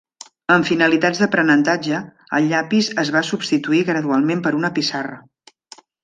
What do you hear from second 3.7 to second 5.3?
gradualment per una pissarra.